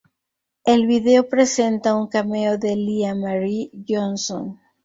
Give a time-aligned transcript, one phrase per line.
[0.65, 4.59] El video presenta un cameo de Lia Marie Johnson.